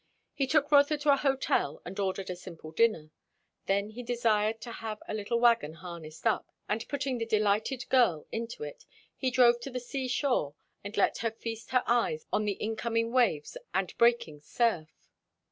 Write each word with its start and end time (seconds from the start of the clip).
He 0.33 0.47
took 0.47 0.71
Rotha 0.71 0.97
to 0.97 1.13
a 1.13 1.15
hotel 1.17 1.79
and 1.85 1.99
ordered 1.99 2.31
a 2.31 2.35
simple 2.35 2.71
dinner. 2.71 3.11
Then 3.67 3.91
he 3.91 4.01
desired 4.01 4.59
to 4.61 4.71
have 4.71 4.97
a 5.07 5.13
little 5.13 5.39
wagon 5.39 5.73
harnessed 5.73 6.25
up, 6.25 6.51
and 6.67 6.87
putting 6.89 7.19
the 7.19 7.25
delighted 7.27 7.87
girl 7.89 8.25
into 8.31 8.63
it, 8.63 8.87
he 9.15 9.29
drove 9.29 9.59
to 9.59 9.69
the 9.69 9.79
sea 9.79 10.07
shore 10.07 10.55
and 10.83 10.97
let 10.97 11.19
her 11.19 11.29
feast 11.29 11.69
her 11.69 11.83
eyes 11.85 12.25
on 12.33 12.45
the 12.45 12.53
incoming 12.53 13.11
waves 13.11 13.55
and 13.75 13.95
breaking 13.99 14.41
surf. 14.41 15.11